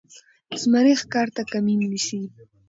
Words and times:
زمری 0.61 0.93
ښکار 1.01 1.27
ته 1.35 1.41
کمین 1.51 1.79
نیسي. 1.91 2.21